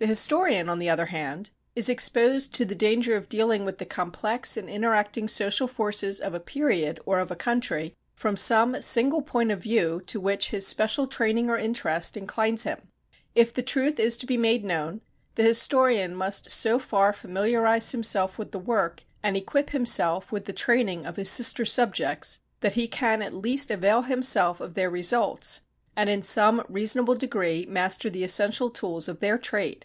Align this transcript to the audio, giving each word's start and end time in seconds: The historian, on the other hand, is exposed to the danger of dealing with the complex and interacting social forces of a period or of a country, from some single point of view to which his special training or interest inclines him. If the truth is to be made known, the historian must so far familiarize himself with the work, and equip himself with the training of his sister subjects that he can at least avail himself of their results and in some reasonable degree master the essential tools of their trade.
The 0.00 0.06
historian, 0.06 0.68
on 0.68 0.78
the 0.78 0.88
other 0.88 1.06
hand, 1.06 1.50
is 1.74 1.88
exposed 1.88 2.54
to 2.54 2.64
the 2.64 2.76
danger 2.76 3.16
of 3.16 3.28
dealing 3.28 3.64
with 3.64 3.78
the 3.78 3.84
complex 3.84 4.56
and 4.56 4.68
interacting 4.70 5.26
social 5.26 5.66
forces 5.66 6.20
of 6.20 6.34
a 6.34 6.38
period 6.38 7.00
or 7.04 7.18
of 7.18 7.32
a 7.32 7.34
country, 7.34 7.96
from 8.14 8.36
some 8.36 8.80
single 8.80 9.22
point 9.22 9.50
of 9.50 9.60
view 9.64 10.00
to 10.06 10.20
which 10.20 10.50
his 10.50 10.64
special 10.68 11.08
training 11.08 11.50
or 11.50 11.58
interest 11.58 12.16
inclines 12.16 12.62
him. 12.62 12.78
If 13.34 13.52
the 13.52 13.60
truth 13.64 13.98
is 13.98 14.16
to 14.18 14.26
be 14.26 14.36
made 14.36 14.64
known, 14.64 15.00
the 15.34 15.42
historian 15.42 16.14
must 16.14 16.48
so 16.48 16.78
far 16.78 17.12
familiarize 17.12 17.90
himself 17.90 18.38
with 18.38 18.52
the 18.52 18.60
work, 18.60 19.02
and 19.20 19.36
equip 19.36 19.70
himself 19.70 20.30
with 20.30 20.44
the 20.44 20.52
training 20.52 21.06
of 21.06 21.16
his 21.16 21.28
sister 21.28 21.64
subjects 21.64 22.38
that 22.60 22.74
he 22.74 22.86
can 22.86 23.20
at 23.20 23.34
least 23.34 23.68
avail 23.68 24.02
himself 24.02 24.60
of 24.60 24.74
their 24.74 24.90
results 24.90 25.62
and 25.96 26.08
in 26.08 26.22
some 26.22 26.62
reasonable 26.68 27.16
degree 27.16 27.66
master 27.68 28.08
the 28.08 28.22
essential 28.22 28.70
tools 28.70 29.08
of 29.08 29.18
their 29.18 29.36
trade. 29.36 29.84